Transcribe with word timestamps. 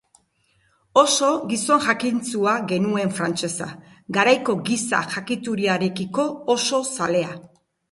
Oso 1.01 1.27
gizon 1.51 1.83
jakintsua 1.87 2.55
genuen 2.71 3.13
frantsesa, 3.19 3.69
garaiko 4.19 4.57
giza 4.71 5.05
jakituriarekiko 5.15 6.29
oso 6.59 6.83
zalea. 6.99 7.39